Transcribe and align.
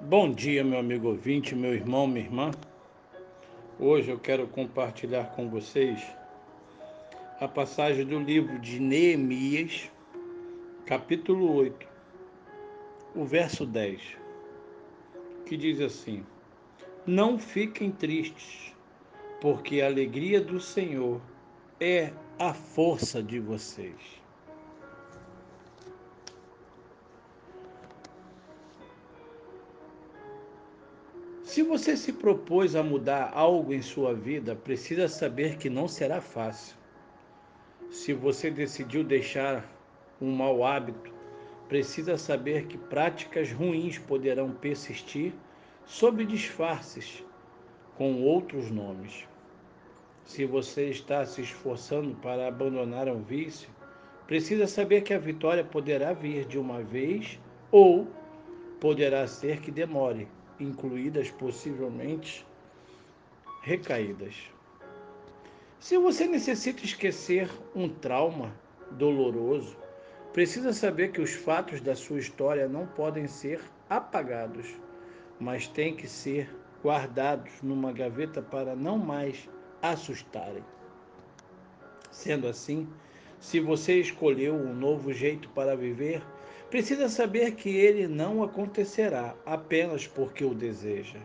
Bom 0.00 0.32
dia, 0.32 0.62
meu 0.62 0.78
amigo 0.78 1.08
ouvinte, 1.08 1.56
meu 1.56 1.74
irmão, 1.74 2.06
minha 2.06 2.24
irmã. 2.24 2.52
Hoje 3.80 4.10
eu 4.10 4.18
quero 4.18 4.46
compartilhar 4.46 5.32
com 5.34 5.50
vocês 5.50 6.00
a 7.40 7.48
passagem 7.48 8.06
do 8.06 8.20
livro 8.20 8.60
de 8.60 8.78
Neemias, 8.78 9.90
capítulo 10.86 11.52
8, 11.52 11.84
o 13.12 13.24
verso 13.24 13.66
10, 13.66 14.00
que 15.44 15.56
diz 15.56 15.80
assim: 15.80 16.24
Não 17.04 17.36
fiquem 17.36 17.90
tristes, 17.90 18.72
porque 19.40 19.80
a 19.80 19.86
alegria 19.86 20.40
do 20.40 20.60
Senhor 20.60 21.20
é 21.80 22.12
a 22.38 22.54
força 22.54 23.20
de 23.20 23.40
vocês. 23.40 23.96
Se 31.48 31.62
você 31.62 31.96
se 31.96 32.12
propôs 32.12 32.76
a 32.76 32.82
mudar 32.82 33.32
algo 33.34 33.72
em 33.72 33.80
sua 33.80 34.12
vida, 34.12 34.54
precisa 34.54 35.08
saber 35.08 35.56
que 35.56 35.70
não 35.70 35.88
será 35.88 36.20
fácil. 36.20 36.76
Se 37.90 38.12
você 38.12 38.50
decidiu 38.50 39.02
deixar 39.02 39.64
um 40.20 40.30
mau 40.30 40.62
hábito, 40.62 41.10
precisa 41.66 42.18
saber 42.18 42.66
que 42.66 42.76
práticas 42.76 43.50
ruins 43.50 43.96
poderão 43.96 44.50
persistir 44.52 45.32
sob 45.86 46.22
disfarces 46.26 47.24
com 47.96 48.20
outros 48.20 48.70
nomes. 48.70 49.26
Se 50.26 50.44
você 50.44 50.90
está 50.90 51.24
se 51.24 51.40
esforçando 51.40 52.14
para 52.16 52.46
abandonar 52.46 53.08
um 53.08 53.22
vício, 53.22 53.70
precisa 54.26 54.66
saber 54.66 55.00
que 55.00 55.14
a 55.14 55.18
vitória 55.18 55.64
poderá 55.64 56.12
vir 56.12 56.44
de 56.44 56.58
uma 56.58 56.82
vez 56.82 57.40
ou 57.72 58.06
poderá 58.78 59.26
ser 59.26 59.62
que 59.62 59.70
demore 59.70 60.28
incluídas 60.60 61.30
possivelmente 61.30 62.46
recaídas. 63.62 64.34
Se 65.78 65.96
você 65.96 66.26
necessita 66.26 66.84
esquecer 66.84 67.50
um 67.74 67.88
trauma 67.88 68.52
doloroso, 68.90 69.76
precisa 70.32 70.72
saber 70.72 71.12
que 71.12 71.20
os 71.20 71.32
fatos 71.32 71.80
da 71.80 71.94
sua 71.94 72.18
história 72.18 72.68
não 72.68 72.86
podem 72.86 73.28
ser 73.28 73.60
apagados, 73.88 74.66
mas 75.38 75.68
têm 75.68 75.94
que 75.94 76.08
ser 76.08 76.52
guardados 76.82 77.62
numa 77.62 77.92
gaveta 77.92 78.42
para 78.42 78.74
não 78.74 78.98
mais 78.98 79.48
assustarem. 79.80 80.64
Sendo 82.10 82.48
assim, 82.48 82.88
se 83.38 83.60
você 83.60 84.00
escolheu 84.00 84.54
um 84.54 84.74
novo 84.74 85.12
jeito 85.12 85.48
para 85.50 85.76
viver, 85.76 86.22
Precisa 86.70 87.08
saber 87.08 87.52
que 87.52 87.70
ele 87.70 88.06
não 88.06 88.42
acontecerá 88.42 89.34
apenas 89.46 90.06
porque 90.06 90.44
o 90.44 90.54
deseja. 90.54 91.18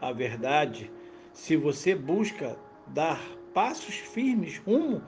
A 0.00 0.12
verdade, 0.12 0.90
se 1.32 1.56
você 1.56 1.94
busca 1.94 2.58
dar 2.88 3.20
passos 3.54 3.94
firmes 3.94 4.58
rumo 4.58 5.02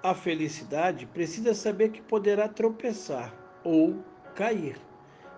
à 0.00 0.14
felicidade, 0.14 1.06
precisa 1.06 1.54
saber 1.54 1.90
que 1.90 2.00
poderá 2.00 2.48
tropeçar 2.48 3.34
ou 3.64 3.96
cair, 4.36 4.76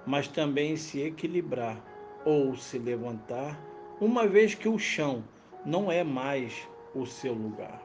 mas 0.06 0.28
também 0.28 0.76
se 0.76 1.00
equilibrar 1.00 1.82
ou 2.26 2.54
se 2.54 2.78
levantar, 2.78 3.58
uma 3.98 4.26
vez 4.26 4.54
que 4.54 4.68
o 4.68 4.78
chão 4.78 5.24
não 5.64 5.90
é 5.90 6.04
mais 6.04 6.68
o 6.94 7.06
seu 7.06 7.32
lugar. 7.32 7.82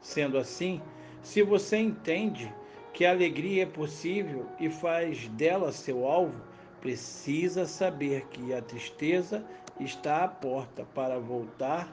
Sendo 0.00 0.38
assim, 0.38 0.80
se 1.22 1.42
você 1.42 1.76
entende 1.76 2.50
que 2.94 3.04
a 3.04 3.10
alegria 3.10 3.64
é 3.64 3.66
possível 3.66 4.46
e 4.58 4.70
faz 4.70 5.26
dela 5.30 5.72
seu 5.72 6.06
alvo, 6.06 6.40
precisa 6.80 7.66
saber 7.66 8.24
que 8.26 8.54
a 8.54 8.62
tristeza 8.62 9.44
está 9.80 10.22
à 10.22 10.28
porta 10.28 10.84
para 10.94 11.18
voltar 11.18 11.92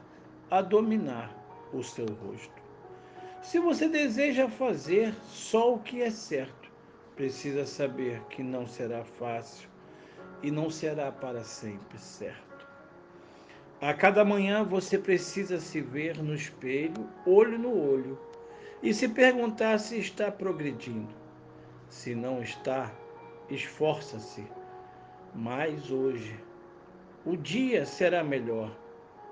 a 0.51 0.61
dominar 0.61 1.35
o 1.73 1.83
seu 1.83 2.05
rosto. 2.05 2.61
Se 3.41 3.59
você 3.59 3.89
deseja 3.89 4.47
fazer 4.47 5.15
só 5.27 5.73
o 5.73 5.79
que 5.79 6.03
é 6.03 6.11
certo, 6.11 6.71
precisa 7.15 7.65
saber 7.65 8.21
que 8.29 8.43
não 8.43 8.67
será 8.67 9.03
fácil 9.03 9.67
e 10.43 10.51
não 10.51 10.69
será 10.69 11.11
para 11.11 11.43
sempre 11.43 11.97
certo. 11.97 12.67
A 13.81 13.91
cada 13.95 14.23
manhã 14.23 14.63
você 14.63 14.99
precisa 14.99 15.59
se 15.59 15.81
ver 15.81 16.21
no 16.21 16.35
espelho, 16.35 17.09
olho 17.25 17.57
no 17.57 17.75
olho 17.75 18.30
e 18.81 18.93
se 18.93 19.07
perguntar 19.07 19.77
se 19.79 19.99
está 19.99 20.31
progredindo. 20.31 21.13
Se 21.89 22.15
não 22.15 22.41
está, 22.41 22.91
esforça-se 23.49 24.45
mais 25.35 25.91
hoje. 25.91 26.39
O 27.25 27.37
dia 27.37 27.85
será 27.85 28.23
melhor. 28.23 28.75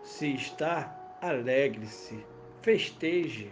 Se 0.03 0.33
está, 0.33 1.17
alegre-se, 1.21 2.23
festeje. 2.61 3.51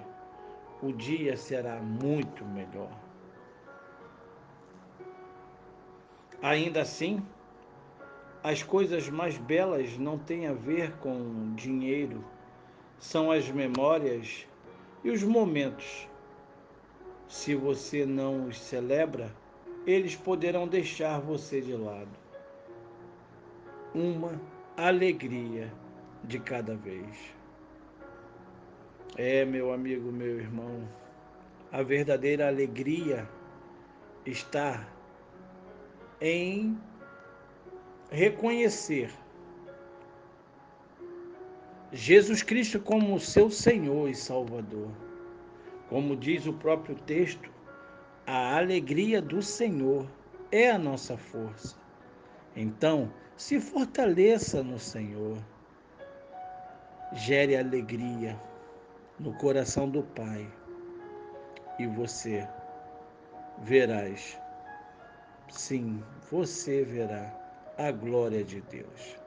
O 0.82 0.92
dia 0.92 1.36
será 1.36 1.78
muito 1.78 2.46
melhor. 2.46 2.92
Ainda 6.42 6.82
assim, 6.82 7.26
as 8.44 8.62
coisas 8.62 9.10
mais 9.10 9.38
belas 9.38 9.98
não 9.98 10.20
têm 10.20 10.46
a 10.46 10.54
ver 10.54 10.92
com 10.98 11.56
dinheiro, 11.56 12.24
são 13.00 13.32
as 13.32 13.50
memórias 13.50 14.48
e 15.08 15.10
os 15.10 15.24
momentos, 15.24 16.06
se 17.30 17.56
você 17.56 18.06
não 18.06 18.48
os 18.48 18.60
celebra, 18.60 19.34
eles 19.86 20.18
poderão 20.18 20.68
deixar 20.68 21.22
você 21.22 21.62
de 21.62 21.72
lado. 21.72 22.10
Uma 23.96 24.34
alegria 24.76 25.72
de 26.26 26.38
cada 26.40 26.76
vez. 26.76 27.34
É, 29.16 29.46
meu 29.46 29.72
amigo, 29.72 30.12
meu 30.12 30.40
irmão, 30.42 30.86
a 31.72 31.82
verdadeira 31.82 32.46
alegria 32.46 33.30
está 34.26 34.86
em 36.20 36.78
reconhecer 38.12 39.10
Jesus 41.92 42.44
Cristo 42.44 42.80
como 42.80 43.20
seu 43.20 43.50
Senhor 43.50 44.10
e 44.10 44.16
Salvador. 44.16 44.92
Como 45.90 46.18
diz 46.18 46.46
o 46.46 46.54
próprio 46.54 46.96
texto, 46.96 47.50
a 48.26 48.58
alegria 48.58 49.22
do 49.22 49.42
Senhor 49.42 50.06
é 50.52 50.70
a 50.70 50.78
nossa 50.78 51.18
força. 51.18 51.78
Então, 52.56 53.12
se 53.38 53.60
fortaleça 53.60 54.62
no 54.62 54.78
Senhor. 54.78 55.38
Gere 57.14 57.56
alegria 57.56 58.38
no 59.18 59.34
coração 59.36 59.90
do 59.90 60.04
Pai 60.04 60.46
e 61.80 61.88
você 61.88 62.46
verás, 63.60 64.38
sim, 65.50 66.04
você 66.30 66.84
verá 66.84 67.34
a 67.78 67.92
glória 67.92 68.44
de 68.44 68.60
Deus. 68.62 69.27